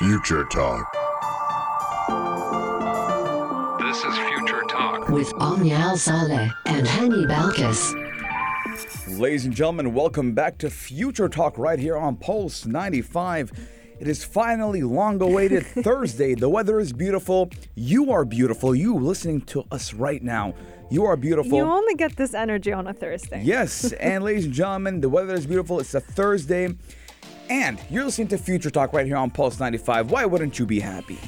[0.00, 0.90] Future Talk.
[3.80, 5.10] This is Future Talk.
[5.10, 7.92] with Omnial Saleh and Hani Balkis.
[9.18, 13.52] Ladies and gentlemen, welcome back to Future Talk right here on Pulse 95.
[14.00, 16.34] It is finally long awaited Thursday.
[16.34, 17.50] The weather is beautiful.
[17.74, 18.74] You are beautiful.
[18.74, 20.54] You listening to us right now.
[20.90, 21.58] You are beautiful.
[21.58, 23.42] You only get this energy on a Thursday.
[23.44, 25.78] Yes, and ladies and gentlemen, the weather is beautiful.
[25.78, 26.70] It's a Thursday,
[27.50, 30.10] and you're listening to Future Talk right here on Pulse 95.
[30.10, 31.18] Why wouldn't you be happy?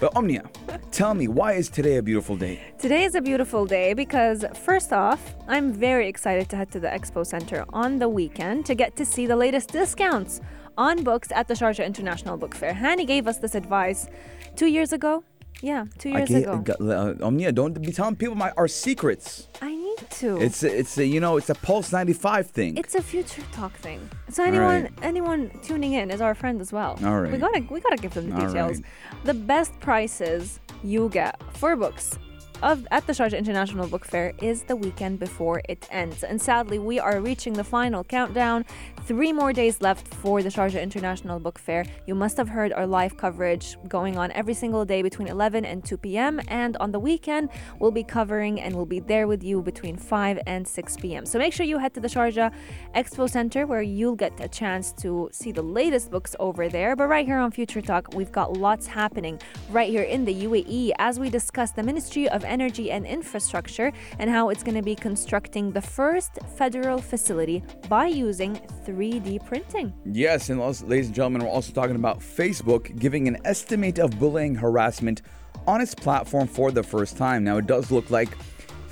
[0.00, 0.48] But Omnia,
[0.90, 2.60] tell me, why is today a beautiful day?
[2.78, 6.88] Today is a beautiful day because, first off, I'm very excited to head to the
[6.88, 10.40] Expo Center on the weekend to get to see the latest discounts
[10.78, 12.72] on books at the Sharjah International Book Fair.
[12.72, 14.08] Hani gave us this advice
[14.56, 15.24] two years ago.
[15.60, 16.64] Yeah, two years ago.
[16.80, 19.48] uh, Omnia, don't be telling people my our secrets.
[19.60, 20.40] I need to.
[20.40, 22.76] It's a, it's a, you know it's a Pulse 95 thing.
[22.76, 24.08] It's a future talk thing.
[24.28, 24.92] So anyone right.
[25.02, 26.98] anyone tuning in is our friend as well.
[27.04, 27.32] All right.
[27.32, 28.76] We gotta we gotta give them the All details.
[28.78, 29.24] right.
[29.24, 32.18] The best prices you get for books
[32.62, 36.22] of at the Sharjah International Book Fair is the weekend before it ends.
[36.22, 38.64] And sadly we are reaching the final countdown.
[39.04, 41.84] Three more days left for the Sharjah International Book Fair.
[42.06, 45.84] You must have heard our live coverage going on every single day between 11 and
[45.84, 46.40] 2 p.m.
[46.46, 50.38] And on the weekend, we'll be covering and we'll be there with you between 5
[50.46, 51.26] and 6 p.m.
[51.26, 52.52] So make sure you head to the Sharjah
[52.94, 56.94] Expo Center where you'll get a chance to see the latest books over there.
[56.94, 59.40] But right here on Future Talk, we've got lots happening
[59.70, 64.28] right here in the UAE as we discuss the Ministry of Energy and Infrastructure and
[64.28, 68.54] how it's going to be constructing the first federal facility by using
[68.86, 69.92] 3D printing.
[70.04, 74.54] Yes, and ladies and gentlemen, we're also talking about Facebook giving an estimate of bullying
[74.54, 75.22] harassment
[75.66, 77.42] on its platform for the first time.
[77.42, 78.36] Now, it does look like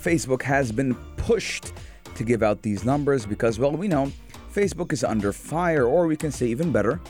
[0.00, 1.72] Facebook has been pushed
[2.14, 4.10] to give out these numbers because, well, we know
[4.52, 7.00] Facebook is under fire, or we can say even better,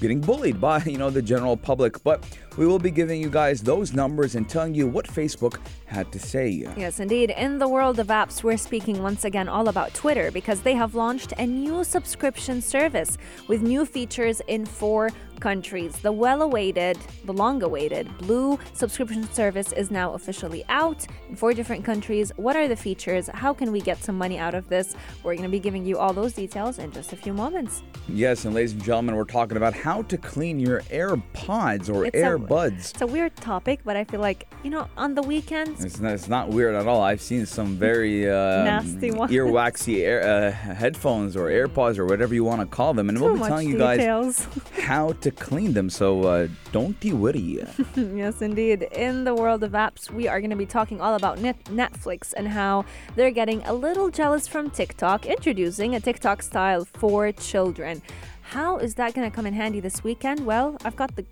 [0.00, 2.02] getting bullied by, you know, the general public.
[2.02, 2.24] But
[2.56, 6.18] we will be giving you guys those numbers and telling you what Facebook had to
[6.18, 6.48] say.
[6.76, 7.30] Yes, indeed.
[7.30, 10.94] In the world of apps, we're speaking once again all about Twitter because they have
[10.94, 13.18] launched a new subscription service
[13.48, 15.96] with new features in four countries.
[15.98, 21.52] The well awaited, the long awaited Blue subscription service is now officially out in four
[21.52, 22.32] different countries.
[22.36, 23.28] What are the features?
[23.32, 24.94] How can we get some money out of this?
[25.22, 27.82] We're going to be giving you all those details in just a few moments.
[28.08, 32.16] Yes, and ladies and gentlemen, we're talking about how to clean your AirPods or It's
[32.16, 32.90] a- AirBuds.
[32.90, 36.12] It's a weird topic, but I feel like, you know, on the weekends, It's not,
[36.12, 37.00] it's not weird at all.
[37.02, 39.32] I've seen some very uh, Nasty ones.
[39.32, 43.24] earwaxy air, uh, headphones or AirPods or whatever you want to call them, and too
[43.24, 44.46] we'll be telling you guys details.
[44.82, 45.90] how to clean them.
[45.90, 47.62] So uh, don't be witty.
[47.96, 48.82] Yes, indeed.
[48.92, 52.32] In the world of apps, we are going to be talking all about net- Netflix
[52.36, 58.02] and how they're getting a little jealous from TikTok, introducing a TikTok style for children.
[58.42, 60.46] How is that going to come in handy this weekend?
[60.46, 61.24] Well, I've got the,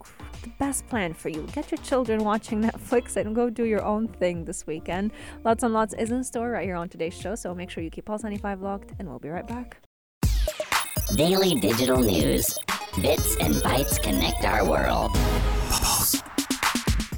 [0.42, 1.46] the best plan for you.
[1.52, 5.12] Get your children watching Netflix and go do your own thing this weekend.
[5.44, 7.90] Lots and Lots is in store right here on today's show, so make sure you
[7.90, 9.78] keep Pulse 95 locked, and we'll be right back.
[11.16, 12.54] Daily digital news.
[13.02, 15.10] Bits and bytes connect our world.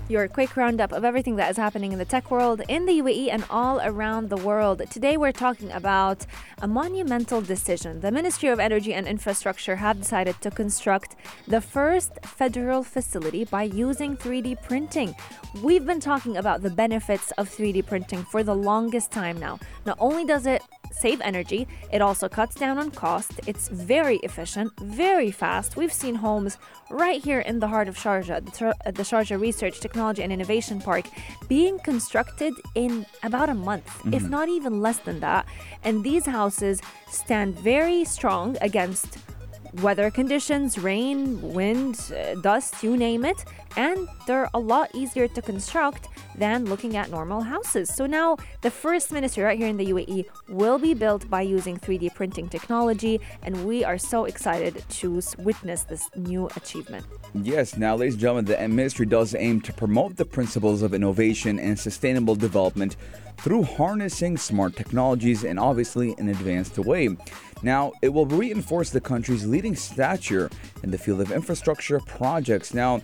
[0.08, 3.28] Your quick roundup of everything that is happening in the tech world, in the UAE,
[3.28, 4.80] and all around the world.
[4.88, 6.24] Today, we're talking about
[6.62, 8.02] a monumental decision.
[8.02, 11.16] The Ministry of Energy and Infrastructure have decided to construct
[11.48, 15.12] the first federal facility by using 3D printing.
[15.60, 19.58] We've been talking about the benefits of 3D printing for the longest time now.
[19.86, 20.62] Not only does it
[20.96, 21.68] save energy.
[21.92, 23.32] It also cuts down on cost.
[23.46, 25.76] It's very efficient, very fast.
[25.76, 26.58] We've seen homes
[26.90, 31.06] right here in the heart of Sharjah, the, Sharjah Research, Technology and Innovation Park,
[31.48, 34.30] being constructed in about a month, if mm-hmm.
[34.30, 35.46] not even less than that.
[35.82, 39.18] And these houses stand very strong against
[39.82, 43.44] weather conditions, rain, wind, uh, dust, you name it,
[43.76, 47.94] and they're a lot easier to construct than looking at normal houses.
[47.94, 51.76] So now the first ministry right here in the UAE will be built by using
[51.76, 57.06] 3D printing technology, and we are so excited to witness this new achievement.
[57.34, 61.58] Yes, now, ladies and gentlemen, the ministry does aim to promote the principles of innovation
[61.58, 62.96] and sustainable development
[63.38, 67.16] through harnessing smart technologies and obviously an advanced way.
[67.62, 70.50] Now, it will reinforce the country's leading stature
[70.82, 72.74] in the field of infrastructure projects.
[72.74, 73.00] Now,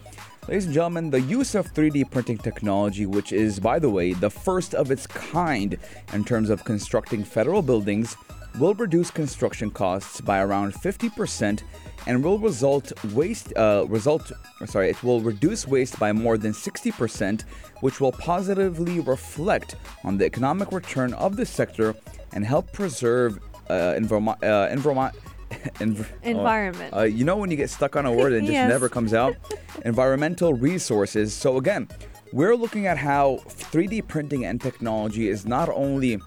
[0.47, 4.31] ladies and gentlemen, the use of 3D printing technology, which is, by the way, the
[4.31, 5.79] first of its kind
[6.13, 8.17] in terms of constructing federal buildings,
[8.59, 11.63] will reduce construction costs by around 50%
[12.07, 14.33] and will result waste uh, result
[14.67, 17.43] sorry it will reduce waste by more than 60%
[17.81, 21.95] which will positively reflect on the economic return of the sector
[22.33, 23.39] and help preserve
[23.71, 26.95] uh, environment uh, Env- Environment.
[26.95, 28.69] Uh, you know when you get stuck on a word and just Yes.
[28.69, 29.37] never comes out?
[29.85, 31.35] Environmental resources.
[31.35, 31.89] So, again,
[32.33, 36.19] we're looking at how 3D printing and technology is not only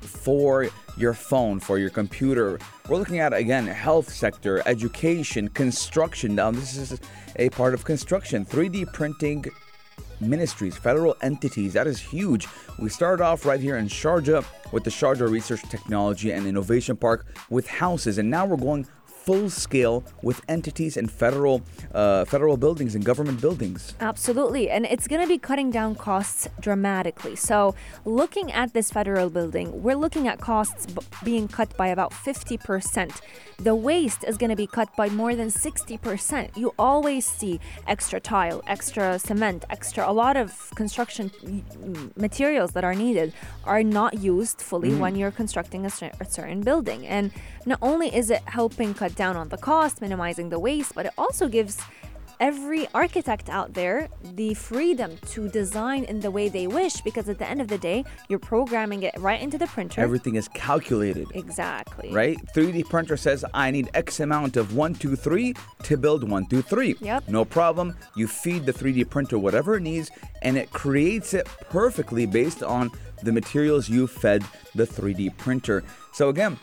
[0.00, 2.58] for your phone, for your computer.
[2.88, 6.34] We're looking at again health sector, education, construction.
[6.34, 7.00] Now this is
[7.36, 8.44] a part of construction.
[8.44, 9.44] 3D printing
[10.20, 11.72] ministries, federal entities.
[11.72, 12.46] That is huge.
[12.78, 17.26] We started off right here in Sharjah with the Sharjah Research Technology and Innovation Park
[17.48, 18.86] with houses, and now we're going
[19.30, 21.62] full scale with entities and federal
[21.94, 23.94] uh, federal buildings and government buildings.
[24.00, 24.68] Absolutely.
[24.68, 27.36] And it's going to be cutting down costs dramatically.
[27.36, 27.74] So,
[28.04, 33.20] looking at this federal building, we're looking at costs b- being cut by about 50%.
[33.58, 36.56] The waste is going to be cut by more than 60%.
[36.56, 42.84] You always see extra tile, extra cement, extra, a lot of construction mm, materials that
[42.84, 43.32] are needed
[43.64, 45.90] are not used fully when you're constructing a,
[46.20, 47.06] a certain building.
[47.06, 47.30] And
[47.66, 51.12] not only is it helping cut down on the cost, minimizing the waste, but it
[51.18, 51.76] also gives
[52.40, 57.38] every architect out there the freedom to design in the way they wish because at
[57.38, 60.00] the end of the day, you're programming it right into the printer.
[60.00, 61.28] Everything is calculated.
[61.34, 62.10] exactly.
[62.14, 62.38] right?
[62.56, 66.96] 3D printer says I need X amount of 123 to build 123.
[67.00, 67.28] Yep.
[67.28, 67.94] No problem.
[68.16, 72.90] You feed the 3D printer whatever it needs and it creates it perfectly based on
[73.22, 74.42] the materials you fed
[74.74, 75.84] the 3D printer.
[76.14, 76.58] So again,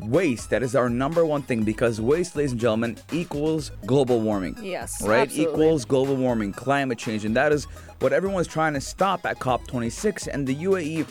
[0.00, 4.56] waste that is our number one thing because waste ladies and gentlemen equals global warming
[4.62, 5.52] Yes, right absolutely.
[5.52, 7.64] equals global warming climate change and that is
[8.00, 11.06] what everyone's trying to stop at cop26 and the uae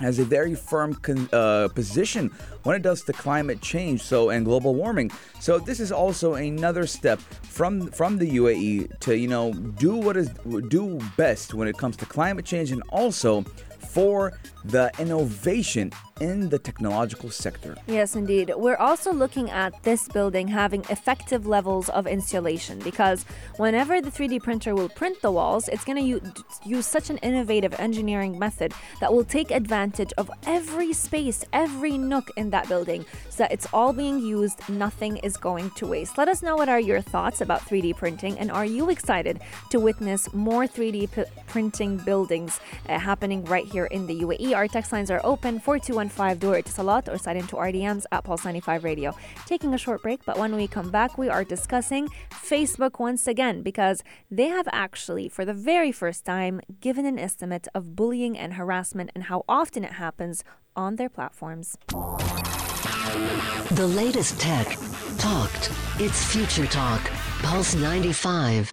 [0.00, 2.28] has a very firm con- uh, position
[2.64, 6.86] when it does to climate change so and global warming so this is also another
[6.86, 10.30] step from from the UAE to you know do what is
[10.68, 13.44] do best when it comes to climate change and also
[13.92, 14.32] for
[14.64, 18.52] the innovation in the technological sector Yes, indeed.
[18.56, 23.24] We're also looking at this building having effective levels of insulation because
[23.56, 26.32] whenever the 3D printer will print the walls, it's going to
[26.64, 32.30] use such an innovative engineering method that will take advantage of every space, every nook
[32.36, 36.16] in that building so that it's all being used, nothing is going to waste.
[36.18, 39.40] Let us know what are your thoughts about 3D printing and are you excited
[39.70, 44.54] to witness more 3D p- printing buildings uh, happening right here in the UAE?
[44.54, 48.44] Our text lines are open 4215 Door to Salat or sign into RDMs at Pulse
[48.44, 49.14] 95 Radio.
[49.46, 53.62] Taking a short break, but when we come back, we are discussing Facebook once again
[53.62, 58.54] because they have actually, for the very first time, given an estimate of bullying and
[58.54, 60.44] harassment and how often it happens
[60.74, 61.76] on their platforms.
[63.72, 64.78] The latest tech.
[65.18, 65.70] Talked.
[65.98, 67.02] It's Future Talk.
[67.42, 68.72] Pulse 95.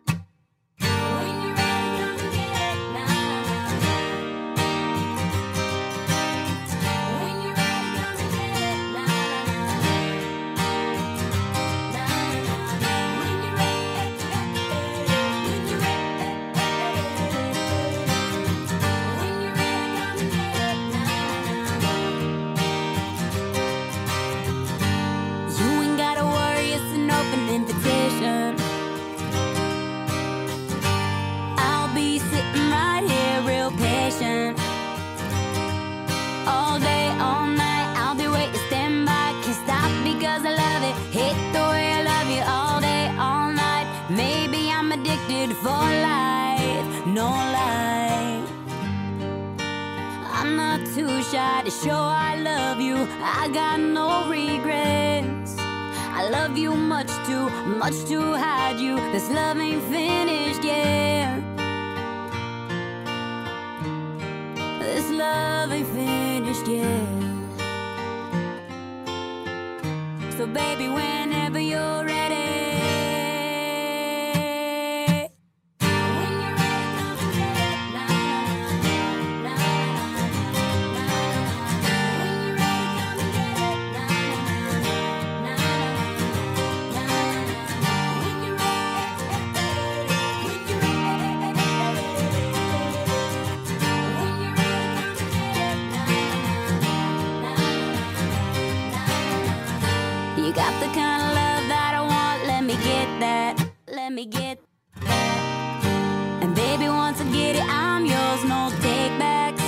[100.49, 102.47] You got the kind of love that I want.
[102.47, 103.69] Let me get that.
[103.87, 104.57] Let me get
[105.01, 106.41] that.
[106.41, 108.41] And baby, once I get it, I'm yours.
[108.45, 109.61] No takebacks.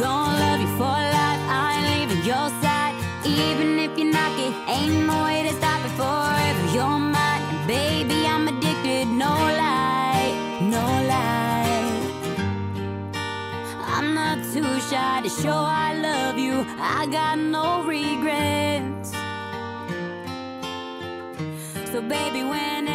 [0.00, 1.42] Gonna love you for life.
[1.52, 2.94] I ain't leaving your side.
[3.26, 6.64] Even if you knock it, ain't no way to stop it forever.
[6.72, 7.42] You're mine.
[7.52, 9.04] And baby, I'm addicted.
[9.08, 10.32] No lie.
[10.62, 12.00] No lie.
[13.84, 16.64] I'm not too shy to show I love you.
[16.80, 18.93] I got no regrets.
[21.94, 22.93] So, baby, whenever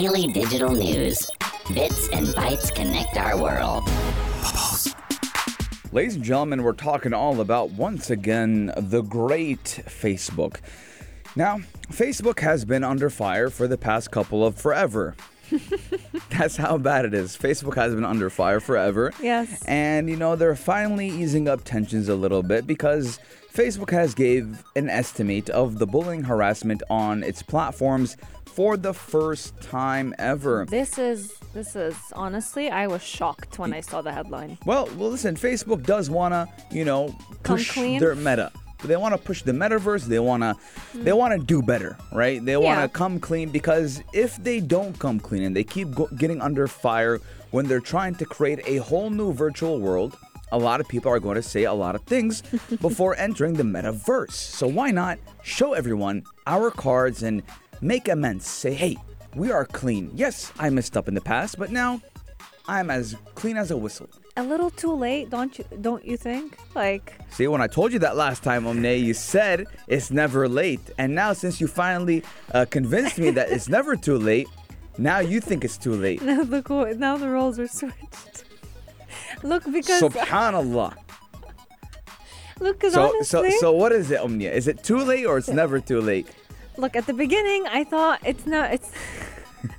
[0.00, 1.26] Daily digital news.
[1.74, 3.82] Bits and bytes connect our world.
[5.90, 10.60] Ladies and gentlemen, we're talking all about once again the great Facebook.
[11.34, 11.58] Now,
[11.90, 15.16] Facebook has been under fire for the past couple of forever.
[16.30, 17.36] That's how bad it is.
[17.36, 19.12] Facebook has been under fire forever.
[19.20, 19.64] Yes.
[19.64, 23.18] And you know, they're finally easing up tensions a little bit because
[23.52, 28.16] Facebook has gave an estimate of the bullying harassment on its platforms
[28.58, 30.66] for the first time ever.
[30.68, 34.58] This is this is honestly, I was shocked when I saw the headline.
[34.66, 35.36] Well, well, listen.
[35.36, 38.00] Facebook does wanna, you know, push clean?
[38.00, 38.50] their meta.
[38.82, 40.06] They want to push the metaverse.
[40.06, 40.54] They wanna,
[40.90, 41.04] hmm.
[41.04, 42.44] they wanna do better, right?
[42.44, 42.88] They wanna Yeah.
[42.88, 47.20] come clean because if they don't come clean and they keep go- getting under fire
[47.52, 50.16] when they're trying to create a whole new virtual world,
[50.50, 52.42] a lot of people are going to say a lot of things
[52.80, 54.32] before entering the metaverse.
[54.32, 57.42] So why not show everyone our cards and
[57.80, 58.46] make amends?
[58.46, 58.96] Say, hey,
[59.34, 60.10] we are clean.
[60.14, 62.00] Yes, I messed up in the past, but now
[62.66, 64.08] I'm as clean as a whistle.
[64.36, 66.56] A little too late, don't you don't you think?
[66.74, 70.80] Like See, when I told you that last time, Omne, you said it's never late.
[70.96, 72.22] And now, since you finally
[72.54, 74.46] uh, convinced me that it's never too late,
[74.96, 76.22] now you think it's too late.
[76.22, 78.44] now look what- now the roles are switched.
[79.42, 80.94] Look because Subhanallah.
[82.60, 84.52] look because So, honestly so, so what is it, Omnia?
[84.52, 86.28] Is it too late or it's never too late?
[86.78, 88.72] Look, at the beginning, I thought it's not.
[88.72, 88.90] It's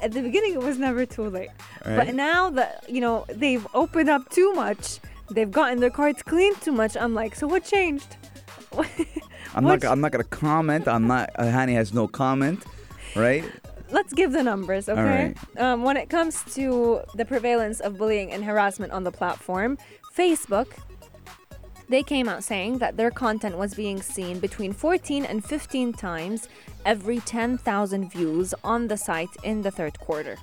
[0.00, 1.50] at the beginning, it was never too late.
[1.84, 5.00] But now that you know they've opened up too much,
[5.30, 6.96] they've gotten their cards cleaned too much.
[6.96, 8.16] I'm like, so what changed?
[9.54, 9.90] I'm What- not.
[9.90, 10.86] I'm not gonna comment.
[10.86, 11.30] I'm not.
[11.36, 12.62] Uh, Hani has no comment,
[13.16, 13.44] right?
[13.90, 15.02] Let's give the numbers, okay?
[15.02, 15.36] right.
[15.58, 19.78] Um, when it comes to the prevalence of bullying and harassment on the platform,
[20.14, 20.66] Facebook.
[21.88, 26.48] They came out saying that their content was being seen between 14 and 15 times
[26.84, 30.36] every 10,000 views on the site in the third quarter.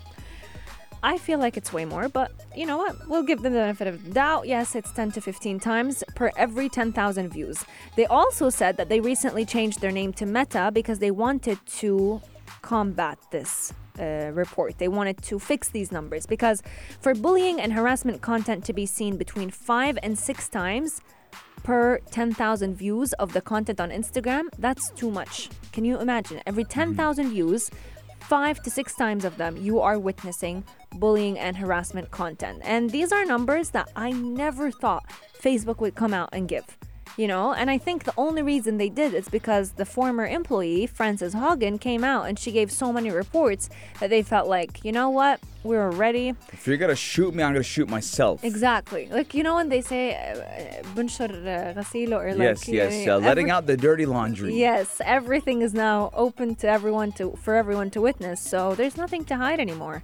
[1.03, 3.07] I feel like it's way more, but you know what?
[3.07, 4.47] We'll give them the benefit of the doubt.
[4.47, 7.63] Yes, it's 10 to 15 times per every 10,000 views.
[7.95, 12.21] They also said that they recently changed their name to Meta because they wanted to
[12.63, 14.79] combat this uh, report.
[14.79, 16.63] They wanted to fix these numbers because
[16.99, 21.01] for bullying and harassment content to be seen between five and six times
[21.65, 25.49] per 10,000 views of the content on Instagram, that's too much.
[25.73, 26.39] Can you imagine?
[26.45, 26.93] Every mm-hmm.
[26.95, 27.71] 10,000 views,
[28.19, 32.61] five to six times of them, you are witnessing bullying and harassment content.
[32.63, 35.09] And these are numbers that I never thought
[35.41, 36.77] Facebook would come out and give
[37.17, 37.53] you know?
[37.53, 41.79] And i think the only reason they did is because the former employee Frances Haugen
[41.79, 43.69] came out and she gave so many reports
[43.99, 45.39] that they felt like you know what?
[45.63, 46.35] We were ready.
[46.53, 48.43] If you're gonna shoot me i'm gonna shoot myself.
[48.43, 49.07] Exactly.
[49.11, 53.13] Like you know when they say uh, uh, bunshur uh, or like yes yes know,
[53.13, 54.53] uh, every- letting out the dirty laundry.
[54.53, 59.25] Yes everything is now open to everyone to for everyone to witness so there's nothing
[59.25, 60.03] to hide anymore.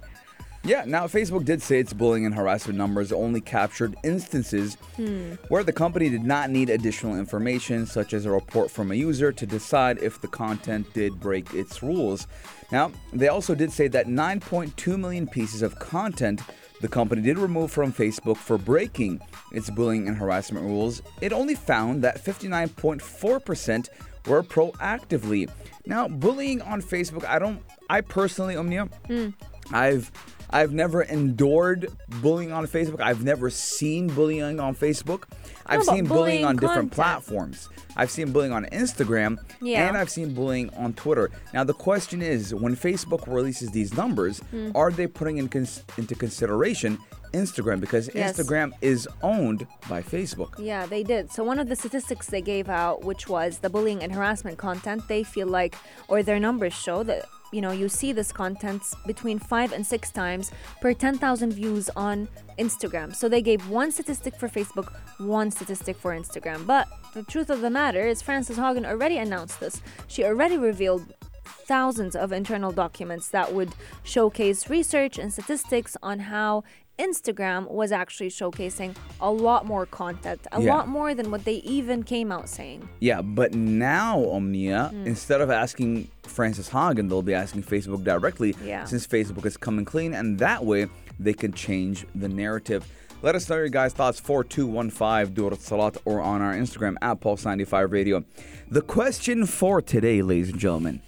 [0.64, 5.32] Yeah, now Facebook did say its bullying and harassment numbers only captured instances hmm.
[5.48, 9.32] where the company did not need additional information, such as a report from a user,
[9.32, 12.28] to decide if the content did break its rules.
[12.70, 16.40] Now, they also did say that 9.2 million pieces of content
[16.80, 19.20] the company did remove from Facebook for breaking
[19.52, 21.00] its bullying and harassment rules.
[21.20, 23.88] It only found that 59.4%
[24.26, 25.48] were proactively.
[25.86, 29.28] Now, bullying on Facebook, I don't, I personally, Omnia, hmm.
[29.72, 30.10] I've
[30.52, 31.88] I've never endured
[32.20, 33.00] bullying on Facebook.
[33.00, 35.24] I've never seen bullying on Facebook.
[35.66, 37.68] I've seen bullying bullying on different platforms.
[37.96, 39.88] I've seen bullying on Instagram Yeah.
[39.88, 41.30] and I've seen bullying on Twitter.
[41.54, 44.70] Now the question is, when Facebook releases these numbers, Hmm.
[44.74, 46.98] are they putting in cons- into consideration
[47.32, 48.36] Instagram because Yes.
[48.36, 50.58] Instagram is owned by Facebook?
[50.58, 51.32] Yeah, they did.
[51.32, 55.08] So one of the statistics they gave out, which was the bullying and harassment content,
[55.08, 55.76] they feel like,
[56.08, 60.10] or their numbers show that you know you see this content between five and six
[60.10, 62.28] times per 10,000 views on
[62.58, 63.14] Instagram.
[63.14, 66.66] So they gave one statistic for Facebook, one statistic for Instagram.
[66.66, 69.80] But the truth of the matter is, Frances Haugen already announced this.
[70.08, 76.64] She already revealed thousands of internal documents that would showcase research and statistics on how
[77.02, 80.74] Instagram was actually showcasing a lot more content, a Yeah.
[80.74, 82.88] lot more than what they even came out saying.
[83.00, 85.06] Yeah, but now, Omnia, Hmm.
[85.06, 88.84] instead of asking Frances Haugen, they'll be asking Facebook directly Yeah.
[88.84, 90.86] since Facebook is coming clean, and that way
[91.18, 92.86] they can change the narrative.
[93.22, 97.90] Let us know your guys' thoughts 4215 Durat Salat or on our Instagram at Pulse95
[97.92, 98.24] Radio.
[98.70, 101.02] The question for today, ladies and gentlemen,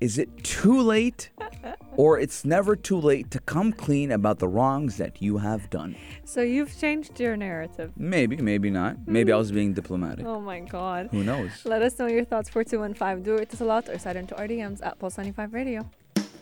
[0.00, 1.30] is it too late
[1.96, 5.96] or it's never too late to come clean about the wrongs that you have done?
[6.24, 7.92] So you've changed your narrative.
[7.96, 8.96] Maybe, maybe not.
[9.06, 10.26] Maybe I was being diplomatic.
[10.26, 11.08] Oh my god.
[11.10, 11.50] Who knows?
[11.64, 13.22] Let us know your thoughts 4215.
[13.22, 15.88] Do it a lot or send into our DMs at Pulse 95 Radio.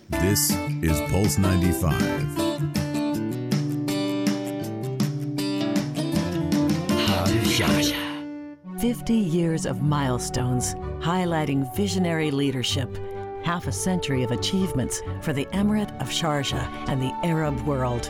[0.09, 0.51] This
[0.81, 2.53] is Pulse 95.
[8.83, 12.89] 50 years of milestones highlighting visionary leadership,
[13.43, 18.09] half a century of achievements for the Emirate of Sharjah and the Arab world.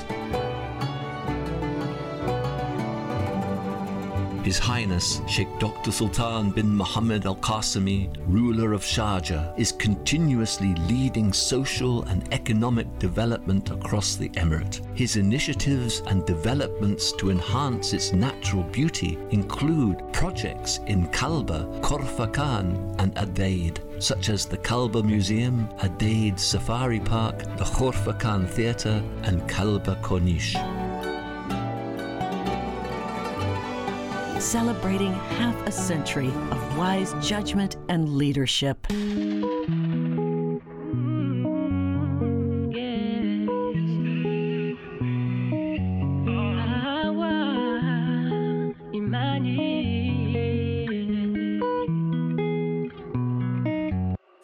[4.44, 5.90] His Highness Sheikh Dr.
[5.90, 13.72] Sultan bin Mohammed Al Qasimi, ruler of Sharjah, is continuously leading social and economic development
[13.72, 14.82] across the emirate.
[14.98, 23.16] His initiatives and developments to enhance its natural beauty include projects in Kalba, Khorfakkan, and
[23.16, 30.83] Adaid, such as the Kalba Museum, Adaid Safari Park, the Khorfakkan Theatre, and Kalba Corniche.
[34.44, 38.86] Celebrating half a century of wise judgment and leadership.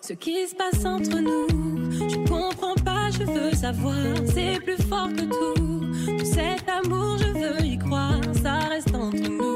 [0.01, 1.47] Ce qui se passe entre nous,
[1.91, 3.95] je comprends pas, je veux savoir,
[4.33, 6.17] c'est plus fort que tout.
[6.17, 9.48] Tout cet amour, je veux y croire, ça reste entre nous.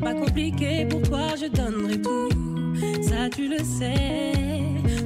[0.00, 2.30] Pas compliqué, pour toi je donnerai tout.
[3.02, 4.32] Ça tu le sais,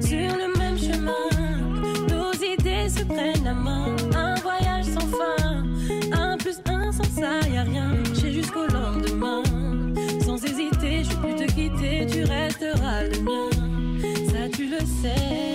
[0.01, 1.29] sur le même chemin,
[2.09, 3.97] nos idées se prennent la main.
[4.15, 5.65] Un voyage sans fin,
[6.13, 7.95] un plus un sans ça y a rien.
[8.15, 9.43] J'ai jusqu'au lendemain,
[10.25, 13.51] sans hésiter, je peux te quitter, tu resteras le mien.
[14.29, 15.54] Ça tu le sais.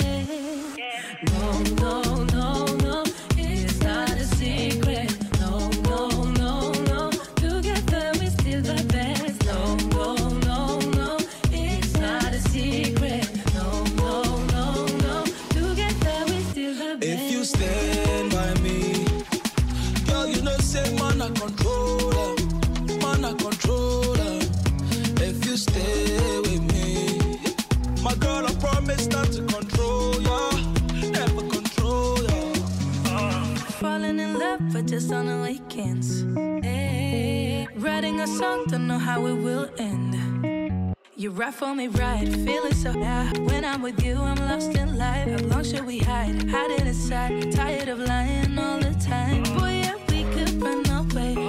[38.80, 40.96] Don't know how it will end.
[41.18, 43.30] You for me right, feeling so yeah.
[43.40, 45.28] When I'm with you, I'm lost in life.
[45.28, 46.50] How long should we hide?
[46.50, 47.52] Hide it aside.
[47.52, 49.44] Tired of lying all the time.
[49.58, 51.49] Boy, yeah, we could run away.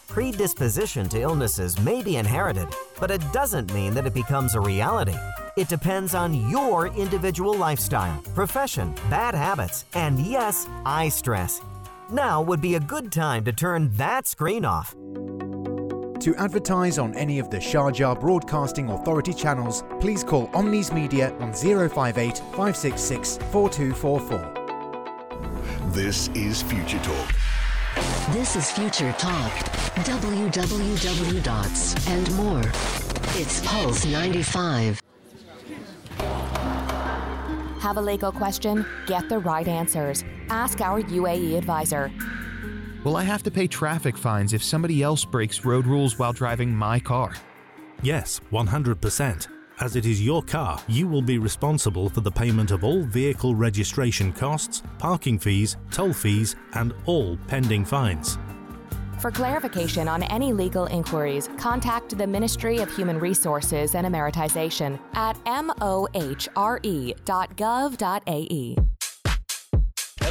[0.08, 2.68] Predisposition to illnesses may be inherited,
[3.00, 5.16] but it doesn't mean that it becomes a reality.
[5.58, 11.62] It depends on your individual lifestyle, profession, bad habits, and yes, eye stress.
[12.10, 14.96] Now would be a good time to turn that screen off.
[16.22, 21.52] To advertise on any of the Sharjah Broadcasting Authority channels, please call Omnis Media on
[21.52, 25.90] 058 566 4244.
[25.90, 27.34] This is Future Talk.
[28.34, 29.52] This is Future Talk.
[30.06, 32.62] www dots and more.
[33.34, 35.02] It's Pulse 95.
[37.80, 38.86] Have a legal question?
[39.08, 40.24] Get the right answers.
[40.50, 42.12] Ask our UAE advisor.
[43.04, 46.76] Will I have to pay traffic fines if somebody else breaks road rules while driving
[46.76, 47.34] my car?
[48.04, 49.48] Yes, 100%.
[49.80, 53.56] As it is your car, you will be responsible for the payment of all vehicle
[53.56, 58.38] registration costs, parking fees, toll fees, and all pending fines.
[59.20, 65.44] For clarification on any legal inquiries, contact the Ministry of Human Resources and Emiratisation at
[65.46, 66.52] mohre.gov.ae.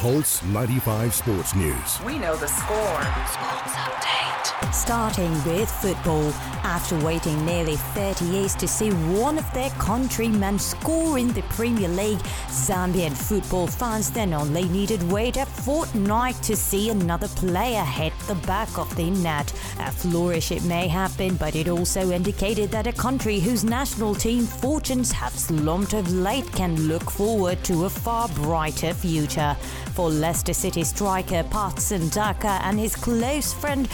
[0.00, 2.00] Pulse 95 Sports News.
[2.04, 3.02] We know the score.
[3.28, 4.29] Sports update.
[4.72, 6.32] Starting with football.
[6.62, 11.88] After waiting nearly 30 years to see one of their countrymen score in the Premier
[11.88, 18.12] League, Zambian football fans then only needed wait a fortnight to see another player hit
[18.28, 19.52] the back of the net.
[19.80, 24.14] A flourish it may have been, but it also indicated that a country whose national
[24.14, 29.56] team fortunes have slumped of late can look forward to a far brighter future.
[29.94, 33.88] For Leicester City striker Patson Daka and his close friend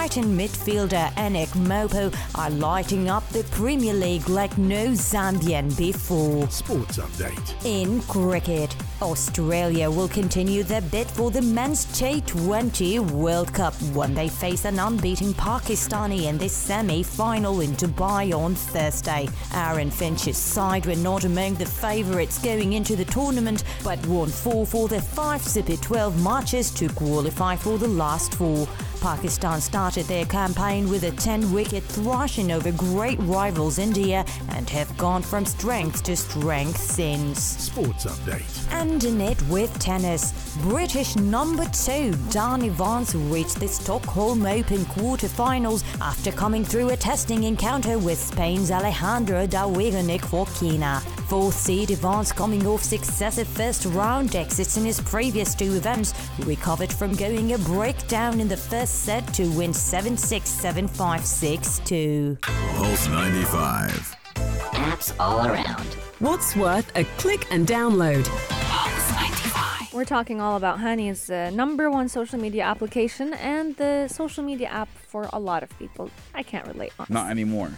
[0.00, 6.48] Brighton midfielder Enock Mwepu are lighting up the Premier League like no Zambian before.
[6.48, 7.66] Sports update.
[7.66, 14.30] In cricket, Australia will continue their bid for the men's T20 World Cup when they
[14.30, 19.28] face an unbeaten Pakistani in the semi final in Dubai on Thursday.
[19.52, 24.64] Aaron Finch's side were not among the favourites going into the tournament, but won four
[24.64, 28.66] for their five Super 12 matches to qualify for the last four.
[29.00, 34.94] Pakistan started their campaign with a 10 wicket thrashing over great rivals India and have
[34.98, 37.40] gone from strength to strength since.
[37.40, 38.72] Sports update.
[38.72, 45.82] And in it with tennis, British number two Dan Evans reached the Stockholm Open quarterfinals
[46.00, 51.19] after coming through a testing encounter with Spain's Alejandro Davidovich Fokina.
[51.30, 56.92] Fourth seed Evans coming off successive first round exits in his previous two events, recovered
[56.92, 61.78] from going a breakdown in the first set to win 7 6 7 5 6
[61.84, 62.38] 2.
[62.42, 64.16] Pulse 95.
[64.72, 65.86] Apps all around.
[66.18, 68.26] What's worth a click and download?
[69.92, 74.42] We're talking all about Honey Honey's uh, number one social media application and the social
[74.42, 76.10] media app for a lot of people.
[76.34, 76.92] I can't relate.
[76.98, 77.14] Honestly.
[77.14, 77.70] Not anymore.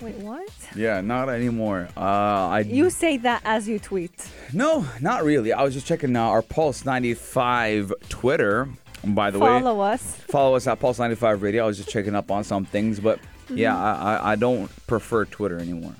[0.00, 0.48] Wait, what?
[0.74, 1.88] Yeah, not anymore.
[1.96, 4.28] Uh, I You say that as you tweet.
[4.52, 5.52] no, not really.
[5.52, 8.68] I was just checking uh, our Pulse 95 Twitter.
[9.04, 10.02] By the way, Follow us.
[10.28, 11.64] follow us at Pulse 95 Radio.
[11.64, 13.76] I was just checking up on some things, but yeah, Mhm.
[13.76, 15.94] I, I I don't prefer Twitter anymore.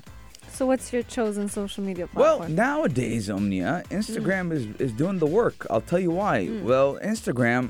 [0.53, 5.67] So, what's your chosen social media Well, nowadays, Omnia, Instagram is, is doing the work.
[5.71, 6.47] I'll tell you why.
[6.47, 6.63] Mm.
[6.63, 7.69] Well, Instagram,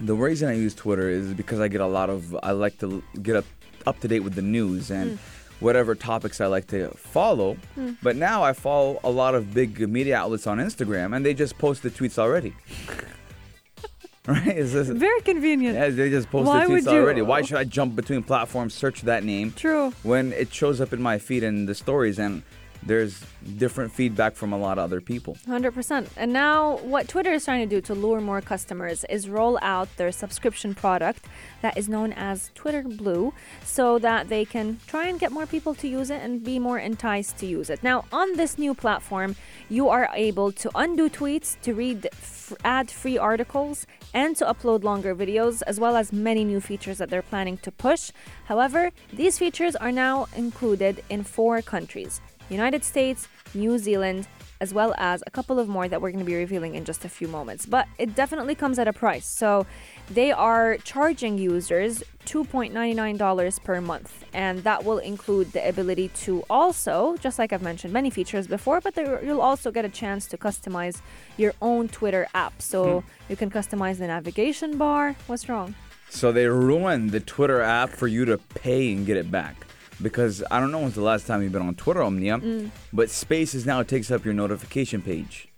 [0.00, 3.02] the reason I use Twitter is because I get a lot of, I like to
[3.22, 3.44] get up,
[3.86, 5.18] up to date with the news and Mm.
[5.60, 7.56] Whatever topics I like to follow.
[7.78, 7.96] Mm.
[8.02, 11.56] But now I follow a lot of big media outlets on Instagram and they just
[11.58, 12.54] post the tweets already.
[14.26, 14.46] right?
[14.48, 15.76] It's just- Very convenient.
[15.76, 17.22] yeah, they just posted Why tweets would you- already.
[17.22, 19.52] Why should I jump between platforms, search that name?
[19.52, 19.92] True.
[20.02, 22.42] When it shows up in my feed and the stories, and
[22.86, 23.24] there's
[23.58, 25.36] different feedback from a lot of other people.
[25.46, 26.06] 100%.
[26.16, 29.88] And now, what Twitter is trying to do to lure more customers is roll out
[29.96, 31.26] their subscription product
[31.62, 35.74] that is known as Twitter Blue so that they can try and get more people
[35.74, 37.82] to use it and be more enticed to use it.
[37.82, 39.36] Now, on this new platform,
[39.68, 44.84] you are able to undo tweets, to read f- ad free articles, and to upload
[44.84, 48.12] longer videos, as well as many new features that they're planning to push.
[48.44, 54.28] However, these features are now included in four countries United States, New Zealand,
[54.60, 57.04] as well as a couple of more that we're going to be revealing in just
[57.04, 57.66] a few moments.
[57.66, 59.26] But it definitely comes at a price.
[59.26, 59.66] So
[60.10, 64.24] they are charging users $2.99 per month.
[64.32, 68.80] And that will include the ability to also, just like I've mentioned many features before,
[68.80, 71.00] but there, you'll also get a chance to customize
[71.36, 72.62] your own Twitter app.
[72.62, 73.06] So Hmm.
[73.28, 75.16] you can customize the navigation bar.
[75.26, 75.74] What's wrong?
[76.08, 79.65] So they ruined the Twitter app for you to pay and get it back.
[80.02, 82.70] Because I don't know when's the last time you've been on Twitter, Omnia, Mm.
[82.92, 85.48] but Spaces now takes up your notification page.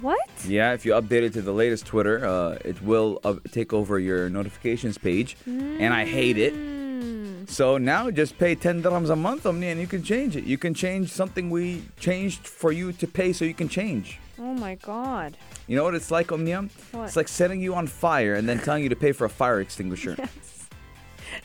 [0.00, 0.28] What?
[0.46, 3.98] Yeah, if you update it to the latest Twitter, uh, it will uh, take over
[3.98, 6.54] your notifications page, and I hate it.
[6.54, 7.50] Mm.
[7.50, 10.44] So now just pay 10 dirhams a month, Omnia, and you can change it.
[10.44, 14.20] You can change something we changed for you to pay so you can change.
[14.38, 15.36] Oh my God.
[15.66, 16.68] You know what it's like, Omnia?
[16.92, 17.04] What?
[17.06, 19.60] It's like setting you on fire and then telling you to pay for a fire
[19.60, 20.16] extinguisher.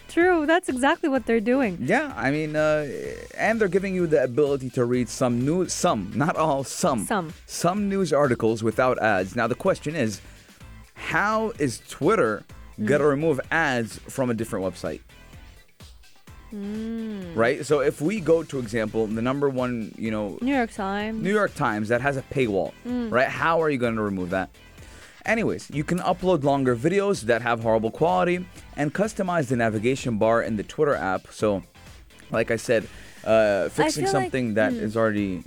[0.08, 0.46] True.
[0.46, 1.78] That's exactly what they're doing.
[1.82, 2.88] Yeah, I mean, uh,
[3.38, 7.34] and they're giving you the ability to read some news, some, not all, some, Some.
[7.46, 9.36] some news articles without ads.
[9.36, 10.22] Now the question is,
[10.93, 12.43] how is Twitter
[12.84, 13.10] gonna Mm.
[13.10, 15.02] remove ads from a different website?
[16.54, 17.36] Mm.
[17.36, 17.65] Right.
[17.65, 21.22] So if we go to example, the number one, you know, New York Times.
[21.22, 23.12] New York Times that has a paywall, Mm.
[23.12, 23.28] right?
[23.28, 24.50] How are you going to remove that?
[25.27, 28.45] Anyways, you can upload longer videos that have horrible quality
[28.77, 31.27] and customize the navigation bar in the Twitter app.
[31.31, 31.63] So,
[32.31, 32.87] like I said,
[33.25, 34.81] uh, fixing like- something that mm.
[34.81, 35.43] is already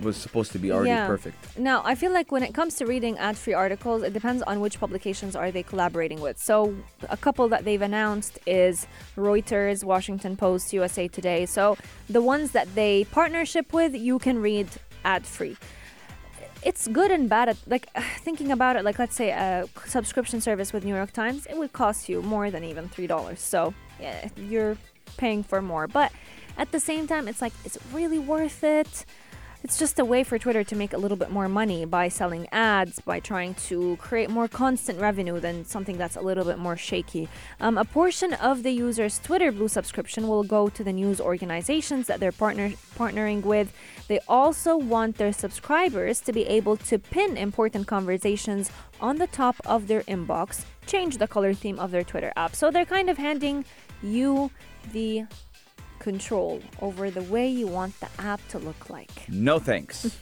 [0.00, 1.06] was supposed to be already Yeah.
[1.06, 1.58] perfect.
[1.58, 4.78] Now, I feel like when it comes to reading ad-free articles, it depends on which
[4.78, 6.38] publications are they collaborating with.
[6.38, 6.76] So,
[7.08, 11.46] a couple that they've announced is Reuters, Washington Post, USA Today.
[11.46, 11.76] So,
[12.08, 14.68] the ones that they partnership with, you can read
[15.04, 15.56] ad-free.
[16.62, 18.84] It's good and bad at like thinking about it.
[18.84, 22.50] Like, let's say a subscription service with New York Times, it would cost you more
[22.50, 23.40] than even three dollars.
[23.40, 24.76] So, yeah, you're
[25.16, 25.86] paying for more.
[25.86, 26.12] But
[26.56, 29.04] at the same time, it's like, is it really worth it?
[29.64, 32.46] It's just a way for Twitter to make a little bit more money by selling
[32.52, 36.76] ads, by trying to create more constant revenue than something that's a little bit more
[36.76, 37.28] shaky.
[37.58, 42.06] Um, a portion of the user's Twitter Blue subscription will go to the news organizations
[42.06, 43.72] that they're partner- partnering with.
[44.06, 49.56] They also want their subscribers to be able to pin important conversations on the top
[49.66, 52.54] of their inbox, change the color theme of their Twitter app.
[52.54, 53.64] So they're kind of handing
[54.02, 54.52] you
[54.92, 55.24] the
[55.98, 59.28] control over the way you want the app to look like.
[59.28, 60.18] No thanks.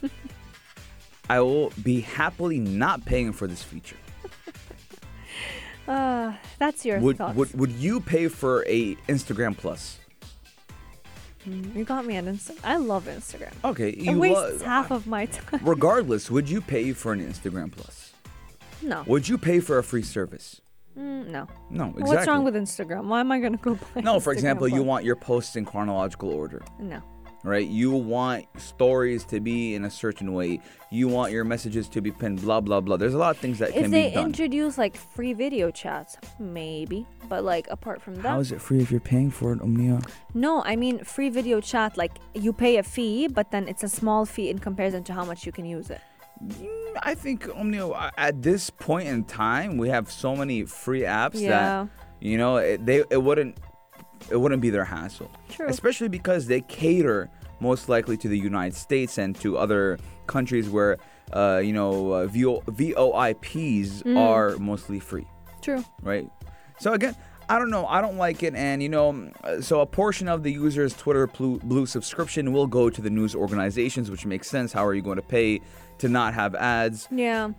[1.29, 3.97] I will be happily not paying for this feature.
[5.87, 7.35] Uh, that's your Would, thoughts.
[7.37, 9.99] would would you pay for a Instagram Plus?
[11.47, 12.59] Mm, you got me on Instagram.
[12.63, 13.53] I love Instagram.
[13.63, 15.61] Okay, it wastes wa- half of my time.
[15.65, 18.11] Regardless, would you pay for an Instagram Plus?
[18.81, 19.03] No.
[19.07, 20.61] Would you pay for a free service?
[20.97, 21.47] Mm, no.
[21.69, 23.05] No, What's wrong with Instagram?
[23.07, 24.01] Why am I gonna go play?
[24.01, 26.61] No, for Instagram example, you want your posts in chronological order.
[26.79, 27.01] No.
[27.43, 27.67] right?
[27.67, 30.59] You want stories to be in a certain way.
[30.91, 32.97] You want your messages to be pinned, blah blah blah.
[32.97, 34.25] There's a lot of things that If can they be done.
[34.25, 37.05] introduce like free video chats, maybe.
[37.29, 39.99] But like apart from that, How is it free if you're paying for it, Omnia?
[40.33, 41.95] no, I mean free video chat.
[41.95, 45.23] Like you pay a fee, but then it's a small fee in comparison to how
[45.23, 46.01] much you can use it.
[47.03, 51.49] I think Omnia at this point in time, we have so many free apps Yeah.
[51.49, 53.57] that you know it, they it wouldn't
[54.31, 55.29] it wouldn't be their hassle.
[55.49, 55.67] True.
[55.67, 59.97] Especially because they cater most likely to the United States and to other
[60.27, 60.97] countries where
[61.33, 64.17] uh, you know uh, VO, VOIPs Mm.
[64.17, 65.27] are mostly free.
[65.61, 65.83] True.
[66.01, 66.29] right?
[66.79, 67.15] So again,
[67.49, 67.85] I don't know.
[67.87, 71.59] I don't like it, and you know, so a portion of the user's Twitter Blue,
[71.59, 74.71] Blue subscription will go to the news organizations, which makes sense.
[74.73, 75.61] How are you going to pay
[75.99, 77.07] to not have ads?
[77.11, 77.51] Yeah.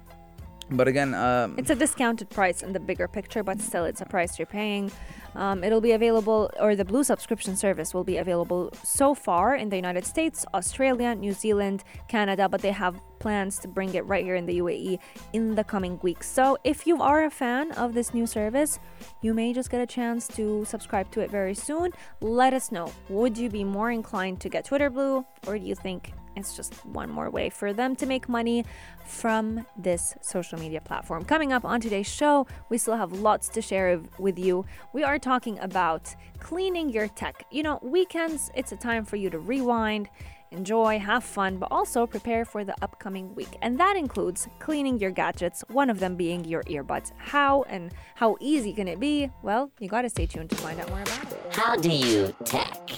[0.71, 4.05] But again, um, It's a discounted price in the bigger picture, but still, it's a
[4.05, 4.93] price you're paying.
[5.35, 9.71] Um, it'll be available, or the Blue subscription service will be available so far in
[9.71, 14.25] the United States, Australia, New Zealand, Canada, but they have plans to bring it right
[14.25, 14.99] here in the UAE
[15.33, 16.29] in the coming weeks.
[16.29, 18.79] So if you are a fan of this new service,
[19.23, 21.93] you may just get a chance to subscribe to it very soon.
[22.21, 22.93] Let us know.
[23.09, 26.75] Would you be more inclined to get Twitter Blue, or do you think it's just
[26.87, 28.65] one more way for them to make money
[29.05, 31.25] from this social media platform.
[31.25, 34.65] Coming up on today's show, we still have lots to share with you.
[34.93, 37.45] We are talking about cleaning your tech.
[37.51, 40.09] You know, weekends, it's a time for you to rewind,
[40.51, 43.57] enjoy, have fun, but also prepare for the upcoming week.
[43.63, 47.13] And that includes cleaning your gadgets, one of them being your earbuds.
[47.17, 49.31] How and how easy can it be?
[49.43, 51.39] Well, you got to stay tuned to find out more about it.
[51.51, 52.91] How do you tech?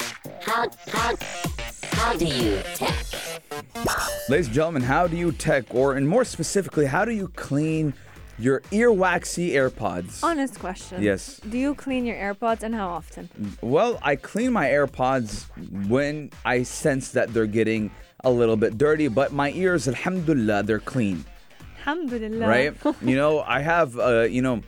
[0.43, 1.15] How how
[2.01, 3.05] how do you tech?
[4.31, 7.93] ladies and gentlemen, how do you tech, or and more specifically, how do you clean
[8.39, 10.25] your earwaxy AirPods?
[10.25, 11.03] Honest question.
[11.03, 11.41] Yes.
[11.47, 13.29] Do you clean your AirPods and how often?
[13.61, 15.45] Well, I clean my AirPods
[15.89, 17.91] when I sense that they're getting
[18.25, 21.27] a little bit dirty, but my ears, alhamdulillah, they're clean.
[21.81, 22.49] Alhamdulillah.
[22.49, 22.75] right?
[23.03, 24.63] you know, I have, uh, you know,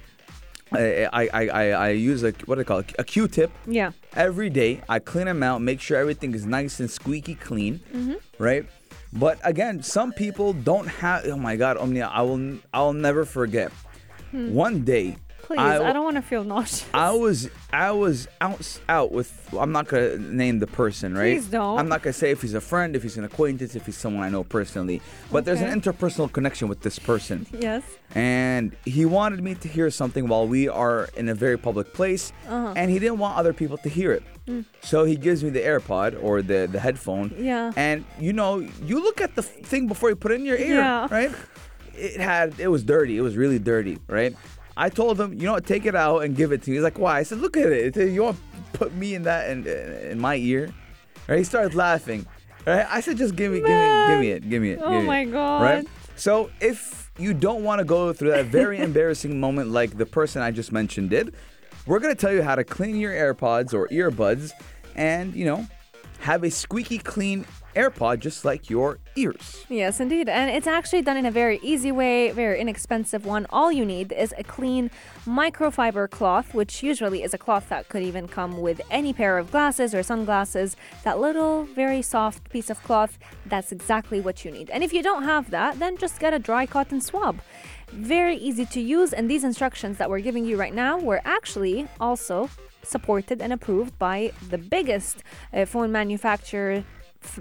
[0.74, 2.94] I, I, I, I- use a what do I call it?
[2.98, 3.50] A Q-tip.
[3.66, 3.92] Yeah.
[4.14, 8.16] Every day, I clean them out, make sure everything is nice and squeaky clean, Mhm.
[8.38, 8.64] right?
[9.12, 11.26] But again, some people don't have.
[11.26, 13.70] Oh my God, Omnia, I will, I will never forget.
[14.30, 14.52] Hmm.
[14.54, 15.16] One day,
[15.55, 16.87] Please, I, I, don't want to feel nauseous.
[16.95, 21.35] I was I was out out with I'm not gonna name the person, right?
[21.37, 21.79] Please don't.
[21.79, 24.25] I'm not gonna say if he's a friend, if he's an acquaintance, if he's someone
[24.25, 25.01] I know personally.
[25.31, 27.47] But there's an interpersonal connection with this person.
[27.53, 27.83] Yes.
[28.15, 32.33] And he wanted me to hear something while we are in a very public place,
[32.47, 32.75] Uh-huh.
[32.77, 34.23] and he didn't want other people to hear it.
[34.47, 34.65] Mm.
[34.83, 37.35] So he gives me the AirPod or the the headphone.
[37.38, 37.73] Yeah.
[37.77, 40.77] And you know, you look at the thing before you put it in your ear,
[40.77, 41.09] Yeah.
[41.11, 41.31] right?
[41.95, 43.17] It had it was dirty.
[43.17, 44.35] It was really dirty, right?
[44.76, 46.76] I told him, you know what, take it out and give it to me.
[46.76, 47.18] He's like, why?
[47.18, 47.96] I said, look at it.
[47.96, 50.72] You want to put me in that in, in my ear?
[51.28, 51.38] Right?
[51.38, 52.26] He started laughing.
[52.66, 52.87] Right?
[52.88, 54.80] I said, just give me, give me, give me it, give me it.
[54.82, 55.62] Oh give me my it." God.
[55.62, 55.88] Right?
[56.16, 60.42] So if you don't want to go through that very embarrassing moment like the person
[60.42, 61.35] I just mentioned did,
[61.87, 64.52] we're gonna tell you how to clean your AirPods or earbuds,
[64.94, 65.66] and you know,
[66.20, 69.64] have a squeaky clean AirPod just like your ears.
[69.68, 70.28] Yes, indeed.
[70.28, 73.46] And it's actually done in a very easy way, very inexpensive one.
[73.50, 74.90] All you need is a clean
[75.24, 79.50] microfiber cloth, which usually is a cloth that could even come with any pair of
[79.50, 80.76] glasses or sunglasses.
[81.04, 84.70] That little, very soft piece of cloth, that's exactly what you need.
[84.70, 87.40] And if you don't have that, then just get a dry cotton swab.
[87.88, 91.88] Very easy to use, and these instructions that we're giving you right now were actually
[92.00, 92.48] also
[92.82, 96.85] supported and approved by the biggest uh, phone manufacturer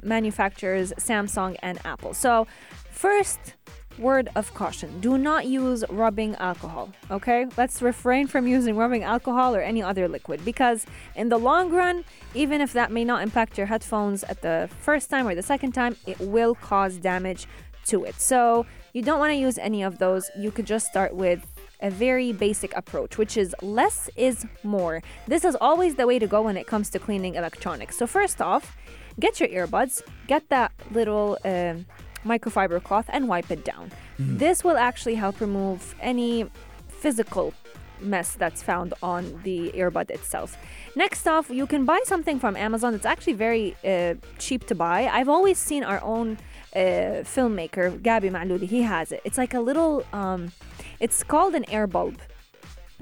[0.03, 2.13] manufacturers Samsung and Apple.
[2.13, 2.47] So,
[2.89, 3.55] first
[3.97, 7.45] word of caution do not use rubbing alcohol, okay?
[7.57, 12.03] Let's refrain from using rubbing alcohol or any other liquid because, in the long run,
[12.33, 15.73] even if that may not impact your headphones at the first time or the second
[15.73, 17.47] time, it will cause damage
[17.85, 18.15] to it.
[18.19, 20.29] So, you don't want to use any of those.
[20.37, 21.45] You could just start with
[21.81, 25.01] a very basic approach, which is less is more.
[25.27, 27.97] This is always the way to go when it comes to cleaning electronics.
[27.97, 28.77] So, first off,
[29.25, 29.93] get your earbuds,
[30.27, 31.85] get that little um
[32.33, 33.85] microfiber cloth, and wipe it down.
[34.19, 34.37] Mhm.
[34.43, 36.33] This will actually help remove any
[37.01, 37.53] physical
[38.13, 40.49] mess that's found on the earbud itself.
[40.95, 42.93] Next off, you can buy something from Amazon.
[42.97, 44.99] It's actually very uh, cheap to buy.
[45.17, 46.27] I've always seen our own
[46.75, 49.21] uh, filmmaker, Gabi Ma'louli, he has it.
[49.27, 50.51] It's like a little, um,
[50.99, 52.17] it's called an air bulb.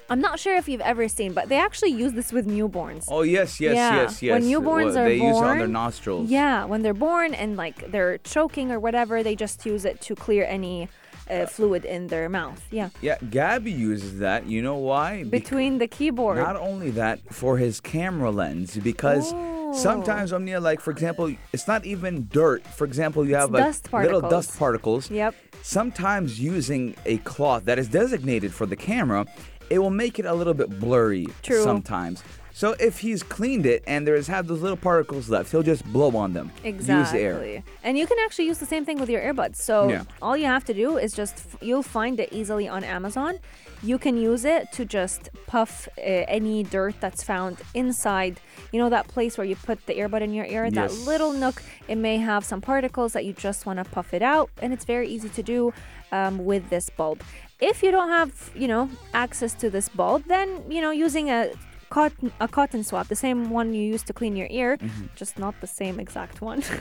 [0.10, 3.05] I'm not sure if you've ever seen, but they actually use this with newborns.
[3.07, 4.34] Oh yes, yes, Yeah, yes, yes.
[4.41, 6.30] when newborns Well, are they use it on their nostrils.
[6.30, 10.16] Yeah, when they're born and like they're choking or whatever, they just use it to
[10.16, 10.89] clear any
[11.30, 12.66] uh, fluid in their mouth.
[12.72, 12.89] Yeah.
[13.01, 14.47] Yeah, Gabby uses that.
[14.47, 15.24] You know why?
[15.26, 16.38] Between the keyboard.
[16.38, 19.74] Not only that, for his camera lens, because Oh.
[19.74, 22.66] sometimes Omnia, like for example, it's not even dirt.
[22.66, 25.12] For example, you have like dust little dust particles.
[25.12, 25.36] Yep.
[25.62, 29.28] Sometimes using a cloth that is designated for the camera,
[29.70, 31.28] it will make it a little bit blurry.
[31.43, 31.63] True.
[31.63, 32.24] Sometimes.
[32.51, 36.13] So if he's cleaned it and there's have those little particles left, he'll just blow
[36.17, 36.51] on them.
[36.65, 37.20] Exactly.
[37.20, 37.63] Use air.
[37.84, 39.55] And you can actually use the same thing with your earbuds.
[39.55, 40.03] So Yeah.
[40.22, 43.39] all you have to do is just you'll find it easily on Amazon.
[43.82, 48.41] You can use it to just puff uh, any dirt that's found inside.
[48.74, 51.63] You know that place where you put the earbud in your ear, that little nook.
[51.88, 54.84] It may have some particles that you just want to puff it out, and it's
[54.84, 55.74] very easy to do
[56.11, 57.22] um, with this bulb.
[57.60, 61.51] If you don't have, you know, access to this bulb, then you know using a
[61.89, 64.78] cotton a cotton swab, the same one you use to clean your ear,
[65.16, 66.64] just not the same exact one.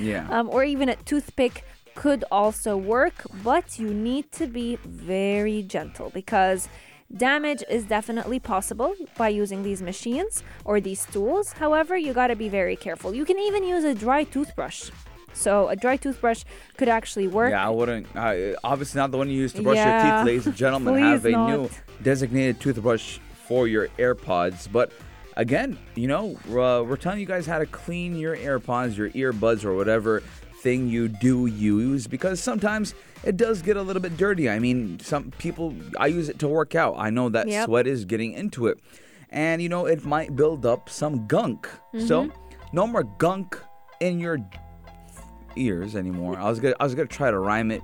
[0.00, 0.26] Yeah.
[0.28, 1.64] um, or even a toothpick
[1.94, 3.14] could also work,
[3.44, 6.68] but you need to be very gentle because
[7.16, 11.52] damage is definitely possible by using these machines or these tools.
[11.52, 13.14] However, you got to be very careful.
[13.14, 14.90] You can even use a dry toothbrush.
[15.34, 16.44] So a dry toothbrush
[16.76, 17.50] could actually work.
[17.50, 18.06] Yeah, I wouldn't.
[18.16, 20.02] Uh, obviously, not the one you use to brush Yeah.
[20.04, 20.96] your teeth, ladies and gentlemen.
[21.02, 21.68] have a new
[22.02, 24.68] designated toothbrush for your AirPods.
[24.72, 24.92] But
[25.36, 29.64] again, you know, uh, we're telling you guys how to clean your AirPods, your earbuds,
[29.64, 30.22] or whatever
[30.62, 34.48] thing you do use because sometimes it does get a little bit dirty.
[34.48, 36.94] I mean, some people, I use it to work out.
[36.96, 37.66] I know that Yep.
[37.66, 38.78] sweat is getting into it.
[39.28, 41.68] And, you know, it might build up some gunk.
[41.98, 42.32] So, Mhm.
[42.72, 43.58] no more gunk
[44.00, 44.38] in your
[45.56, 46.38] ears anymore.
[46.38, 47.82] I was gonna I was gonna try to rhyme it,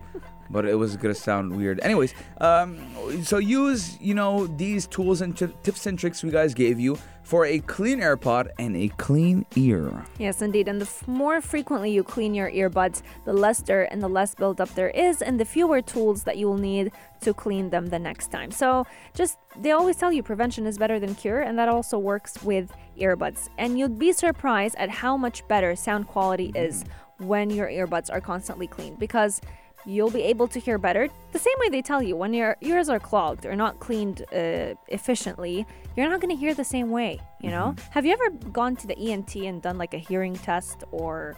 [0.50, 1.80] but it was gonna sound weird.
[1.80, 2.78] Anyways, um,
[3.22, 6.98] so use you know these tools and t- tips and tricks we guys gave you
[7.22, 10.04] for a clean AirPod and a clean ear.
[10.18, 10.66] Yes, indeed.
[10.66, 14.34] And the f- more frequently you clean your earbuds, the less dirt and the less
[14.34, 16.90] buildup there is, and the fewer tools that you will need
[17.20, 18.50] to clean them the next time.
[18.50, 22.42] So, just they always tell you prevention is better than cure, and that also works
[22.42, 23.48] with earbuds.
[23.58, 26.84] And you'd be surprised at how much better sound quality is
[27.20, 29.40] when your earbuds are constantly cleaned because
[29.86, 31.08] you'll be able to hear better.
[31.32, 34.74] The same way they tell you when your ears are clogged or not cleaned uh,
[34.88, 35.66] efficiently,
[35.96, 37.74] you're not going to hear the same way, you know?
[37.90, 41.34] Have you ever gone to the ENT and done like a hearing test or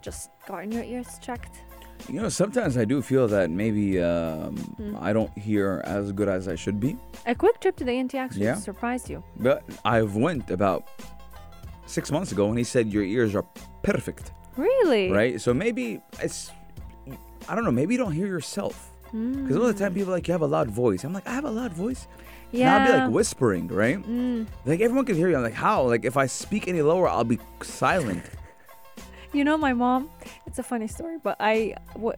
[0.00, 1.56] just gotten your ears checked?
[2.08, 4.96] You know, sometimes I do feel that maybe um, Hmm.
[4.98, 6.96] I don't hear as good as I should be,
[7.26, 8.54] A quick trip to the ENT actually Yeah.
[8.54, 9.22] surprised you.
[9.36, 10.88] but I've went about
[11.86, 13.44] six months ago and he said your ears are
[13.82, 14.32] perfect.
[14.56, 15.10] Really?
[15.10, 15.40] right?
[15.40, 16.50] So maybe it's,
[17.48, 18.90] I don't know, maybe you don't hear yourself.
[19.12, 21.02] Because all the time people are like, you have a loud voice.
[21.02, 22.06] I'm like, I have a loud voice?
[22.52, 23.98] And I'll be like whispering, right?
[23.98, 24.46] Mm.
[24.64, 25.36] Like everyone can hear you.
[25.36, 25.82] I'm like, how?
[25.82, 28.24] Like if I speak any lower, I'll be silent.
[29.32, 30.10] You know, my mom,
[30.46, 31.74] it's a funny story, but I,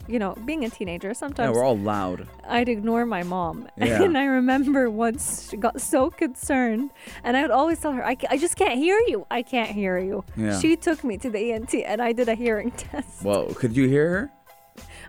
[0.08, 2.26] you know, being a teenager, sometimes Yeah, we're all loud.
[2.48, 3.68] I'd ignore my mom.
[3.76, 4.02] Yeah.
[4.02, 6.90] And I remember once she got so concerned,
[7.24, 9.26] and I would always tell her, I, I just can't hear you.
[9.30, 10.24] I can't hear you.
[10.36, 10.58] Yeah.
[10.60, 13.22] She took me to the ENT, and I did a hearing test.
[13.22, 14.32] Well, could you hear her?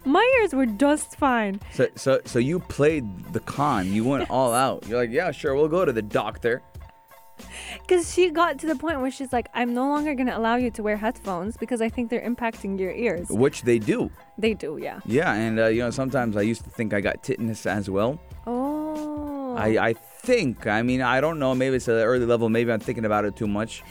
[0.05, 1.61] My ears were just fine.
[1.71, 3.93] So, so, so you played the con.
[3.93, 4.85] You went all out.
[4.87, 6.61] You're like, yeah, sure, we'll go to the doctor.
[7.81, 10.55] Because she got to the point where she's like, I'm no longer going to allow
[10.55, 13.27] you to wear headphones because I think they're impacting your ears.
[13.29, 14.09] Which they do.
[14.37, 14.99] They do, yeah.
[15.05, 18.19] Yeah, and uh, you know sometimes I used to think I got tinnitus as well.
[18.47, 19.55] Oh.
[19.57, 20.65] I, I think.
[20.67, 21.53] I mean, I don't know.
[21.53, 22.49] Maybe it's an early level.
[22.49, 23.83] Maybe I'm thinking about it too much.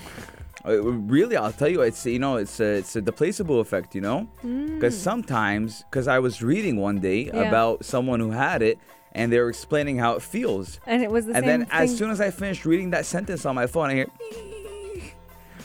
[0.64, 3.94] Uh, really, I'll tell you, it's you know, it's a, it's a placebo effect.
[3.94, 5.02] You know, because Mm.
[5.10, 7.48] sometimes, because I was reading one day Yeah.
[7.48, 8.78] about someone who had it,
[9.12, 10.80] and they were explaining how it feels.
[10.86, 11.50] And it was the same thing.
[11.50, 14.06] and then as soon as I finished reading that sentence on my phone, I hear.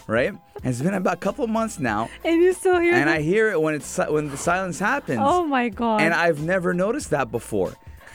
[0.07, 0.29] Right?
[0.29, 3.21] And it's been about a couple months now, And you still hear and the- I
[3.21, 5.19] hear it when it's when the silence happens.
[5.21, 5.99] Oh my God.
[6.01, 7.73] And I've never noticed that before.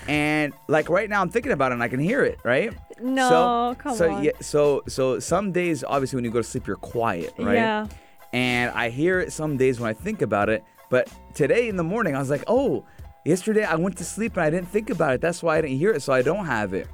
[0.09, 2.73] And like right now, I'm thinking about it and I can hear it, right?
[2.99, 4.25] No, so, come so, on.
[4.25, 7.57] Yeah, so so some days, obviously, when you go to sleep, you're quiet, right?
[7.57, 7.87] Yeah.
[8.33, 10.65] And I hear it some days when I think about it.
[10.89, 12.85] But today in the morning, I was like, oh,
[13.25, 15.21] yesterday I went to sleep and I didn't think about it.
[15.21, 16.89] That's why I didn't hear it, so I don't have it.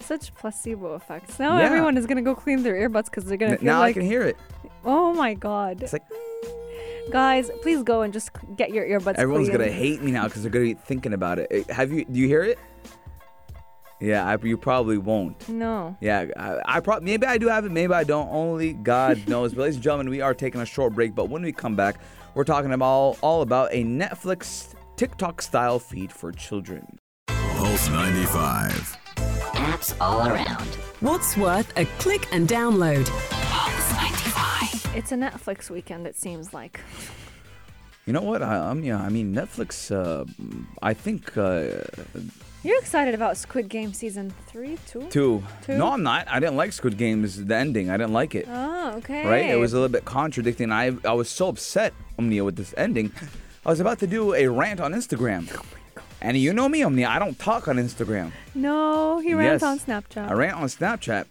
[0.00, 1.38] Such placebo effects.
[1.38, 1.64] Now Yeah.
[1.66, 3.80] everyone is going to go clean their earbuds because they're going to N- feel now
[3.80, 3.90] like.
[3.96, 4.36] I can hear it.
[4.84, 5.82] Oh my God.
[5.82, 7.10] It's like mm.
[7.12, 10.50] Guys, please go and just get your earbuds everyone's gonna hate me now because they're
[10.50, 11.68] gonna be thinking about it.
[11.70, 12.04] Have you?
[12.06, 12.58] Do you hear it?
[14.00, 15.46] Yeah, I, you probably won't.
[15.48, 15.96] No.
[16.00, 18.28] Yeah, I, I probably maybe I do have it, maybe I don't.
[18.30, 19.52] Only God knows.
[19.54, 21.14] but ladies and gentlemen, we are taking a short break.
[21.14, 21.96] But when we come back,
[22.34, 26.98] we're talking about all about a Netflix TikTok style feed for children.
[27.26, 28.96] Pulse 95.
[29.52, 30.64] Apps all around.
[31.00, 33.04] What's worth a click and download?
[33.28, 34.96] Pulse 95.
[34.96, 36.80] It's a Netflix weekend, it seems like.
[38.06, 38.42] You know what?
[38.42, 39.90] I, um, yeah, I mean Netflix.
[39.94, 40.24] Uh,
[40.80, 41.82] I think uh,
[42.62, 45.02] You're excited about Squid Game season three, two?
[45.10, 45.42] two.
[45.66, 45.76] Two?
[45.76, 46.26] No, I'm not.
[46.28, 47.44] I didn't like Squid Games.
[47.44, 47.90] The ending.
[47.90, 48.46] I didn't like it.
[48.48, 49.26] Oh, okay.
[49.26, 49.50] Right?
[49.50, 50.72] It was a little bit contradicting.
[50.72, 53.12] I I was so upset, Omnia, with this ending.
[53.66, 55.48] I was about to do a rant on Instagram.
[56.20, 57.04] And you know me, Omni.
[57.04, 58.32] I don't talk on Instagram.
[58.54, 59.62] No, he ran Yes.
[59.62, 60.30] on Snapchat.
[60.30, 61.26] I rant on Snapchat.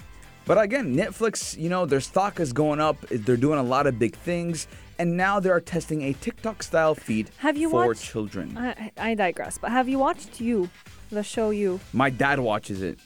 [0.46, 2.98] But again, Netflix, you know, their stock is going up.
[3.10, 4.68] They're doing a lot of big things.
[5.00, 8.56] And now they are testing a TikTok style feed Have you for watched- children.
[8.58, 10.70] I, I digress, but have you watched You,
[11.10, 11.80] the show You?
[11.94, 13.00] My dad watches it.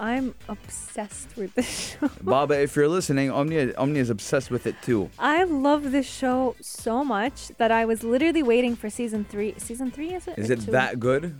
[0.00, 2.10] I'm obsessed with this show.
[2.22, 5.10] Baba, if you're listening, Omnia, Omnia is obsessed with it too.
[5.18, 9.54] I love this show so much that I was literally waiting for season three.
[9.58, 10.38] Season three, is it?
[10.38, 10.70] Is it two?
[10.72, 11.36] that good?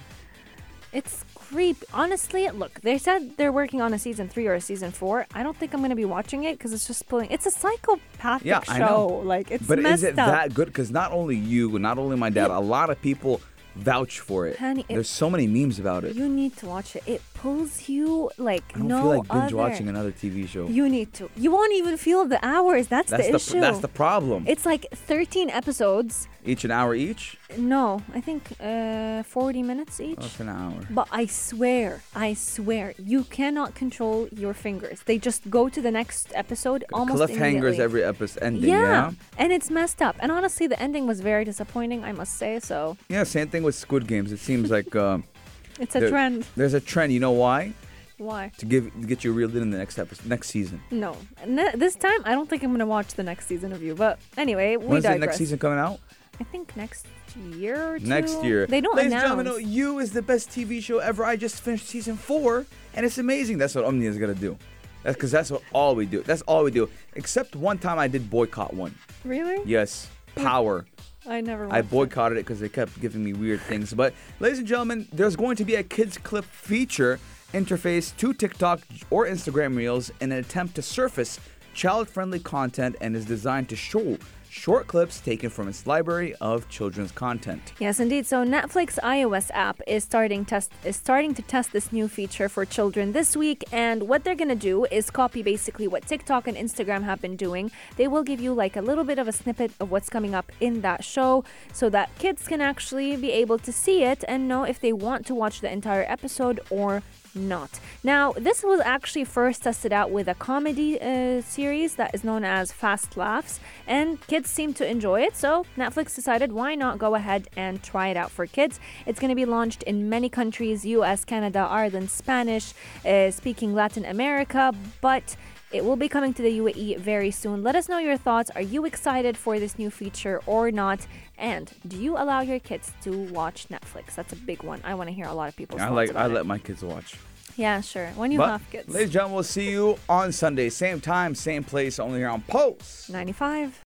[0.93, 1.87] It's creepy.
[1.95, 5.25] Honestly, look, they said they're working on a season three or a season four.
[5.33, 7.31] I don't think I'm going to be watching it because it's just pulling.
[7.31, 8.73] It's a psychopathic Yeah, show.
[8.73, 9.07] I know.
[9.07, 10.27] Like, it's but messed is it up.
[10.29, 10.67] that good?
[10.67, 13.41] Because not only you, not only my dad, a lot of people
[13.75, 14.57] vouch for it.
[14.59, 16.15] Honey, it- There's so many memes about it.
[16.17, 17.03] You need to watch it.
[17.07, 19.57] It pulls you like I don't no feel like binge other.
[19.57, 20.67] watching another TV show.
[20.67, 21.31] You need to.
[21.37, 22.89] You won't even feel the hours.
[22.89, 23.61] That's, that's the the, issue.
[23.61, 24.45] that's the problem.
[24.47, 26.29] It's like 13 episodes.
[26.45, 27.37] Each an hour each.
[27.59, 30.19] No, I think uh, 40 minutes each.
[30.21, 30.81] Oh, an hour.
[30.91, 35.03] But I swear, I swear, you cannot control your fingers.
[35.05, 38.71] They just go to the next episode almost Cliffhangers every episode ending.
[38.71, 38.81] yeah.
[38.81, 39.11] Yeah.
[39.39, 40.17] and it's messed up.
[40.21, 42.05] And honestly, the ending was very disappointing.
[42.05, 42.59] I must say.
[42.61, 43.25] So Yeah.
[43.25, 44.33] Same thing with Squid Games.
[44.33, 45.25] It seems like um,
[45.81, 46.47] it's a there- trend.
[46.57, 47.13] There's a trend.
[47.13, 47.73] You know why?
[48.19, 48.53] Why?
[48.59, 50.83] To give to get you reeled in in the next episode, next season.
[50.91, 51.17] No,
[51.47, 53.95] Ne- this time I don't think I'm gonna watch the next season of you.
[53.95, 55.99] But anyway, we When's the next season coming out?
[56.41, 57.07] I think next
[57.55, 58.07] year or two.
[58.07, 58.67] Next year.
[58.67, 59.31] They don't Ladies announce.
[59.33, 61.25] and gentlemen, You is the best TV show ever.
[61.25, 63.59] I just finished season four, and it's amazing.
[63.59, 64.57] That's what Omnia is gonna do.
[65.03, 66.23] That's because that's what all we do.
[66.23, 66.89] That's all we do.
[67.15, 68.95] Except one time I did boycott one.
[69.25, 69.63] Really?
[69.65, 70.87] Yes, Power.
[71.27, 71.65] I never.
[71.65, 71.91] I watched it.
[71.91, 73.93] boycotted it because they kept giving me weird things.
[73.93, 77.19] But, ladies and gentlemen, there's going to be a kids clip feature
[77.53, 78.81] interface to TikTok
[79.11, 81.39] or Instagram Reels in an attempt to surface
[81.75, 84.17] child friendly content and is designed to show
[84.51, 87.73] short clips taken from its library of children's content.
[87.79, 88.27] Yes, indeed.
[88.27, 92.65] So Netflix iOS app is starting test is starting to test this new feature for
[92.65, 97.05] children this week, and what they're gonna do is copy basically what TikTok and Instagram
[97.05, 97.71] have been doing.
[97.97, 100.51] They will give you like a little bit of a snippet of what's coming up
[100.61, 104.65] in that show, so that kids can actually be able to see it and know
[104.65, 107.03] if they want to watch the entire episode or
[107.35, 107.81] not.
[108.03, 112.45] Now, this was actually first tested out with a comedy uh, series that is known
[112.45, 115.37] as Fast Laughs, and kids seem to enjoy it.
[115.37, 118.81] So, Netflix decided why not go ahead and try it out for kids.
[119.07, 122.73] It's going to be launched in many countries US, Canada, Ireland, Spanish
[123.05, 125.37] uh, speaking Latin America, but
[125.73, 127.63] it will be coming to the UAE very soon.
[127.63, 128.51] Let us know your thoughts.
[128.57, 131.07] Are you excited for this new feature or not?
[131.39, 134.15] And do you allow your kids to watch Netflix?
[134.17, 134.81] That's a big one.
[134.83, 136.33] I want to hear a lot of people's I like I it.
[136.33, 137.17] let my kids watch.
[137.57, 138.09] Yeah, sure.
[138.17, 138.89] When you but, have kids.
[138.89, 142.41] ladies and gentlemen, we'll see you on Sunday, same time, same place, only here on
[142.43, 143.09] Pulse.
[143.11, 143.79] 95.